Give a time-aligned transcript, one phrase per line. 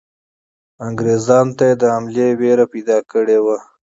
[0.87, 3.57] انګریزانو ته یې د حملې وېره پیدا کړې وه.